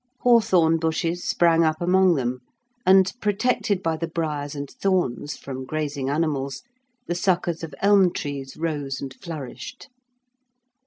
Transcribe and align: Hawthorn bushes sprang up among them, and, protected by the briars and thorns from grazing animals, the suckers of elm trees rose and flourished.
Hawthorn 0.21 0.77
bushes 0.79 1.23
sprang 1.23 1.63
up 1.63 1.79
among 1.79 2.15
them, 2.15 2.39
and, 2.87 3.13
protected 3.21 3.83
by 3.83 3.97
the 3.97 4.07
briars 4.07 4.55
and 4.55 4.67
thorns 4.67 5.37
from 5.37 5.63
grazing 5.63 6.09
animals, 6.09 6.63
the 7.05 7.13
suckers 7.13 7.61
of 7.63 7.75
elm 7.83 8.11
trees 8.11 8.57
rose 8.57 8.99
and 8.99 9.13
flourished. 9.13 9.89